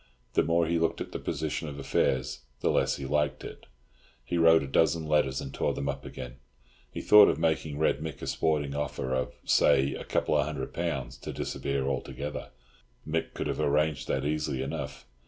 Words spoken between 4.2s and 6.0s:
He wrote a dozen letters, and tore them